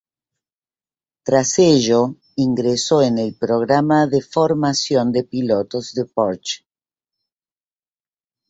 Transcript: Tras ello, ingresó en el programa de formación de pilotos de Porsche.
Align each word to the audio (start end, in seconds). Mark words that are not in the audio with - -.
Tras 1.23 1.59
ello, 1.59 2.15
ingresó 2.35 3.03
en 3.03 3.19
el 3.19 3.35
programa 3.35 4.07
de 4.07 4.21
formación 4.23 5.11
de 5.11 5.23
pilotos 5.25 5.93
de 5.93 6.05
Porsche. 6.05 6.65